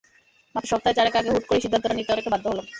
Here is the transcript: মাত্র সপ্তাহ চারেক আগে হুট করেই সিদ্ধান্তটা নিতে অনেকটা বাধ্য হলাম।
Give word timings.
মাত্র 0.55 0.69
সপ্তাহ 0.71 0.93
চারেক 0.93 1.15
আগে 1.15 1.29
হুট 1.33 1.45
করেই 1.47 1.63
সিদ্ধান্তটা 1.63 1.95
নিতে 1.97 2.13
অনেকটা 2.13 2.33
বাধ্য 2.33 2.45
হলাম। 2.47 2.65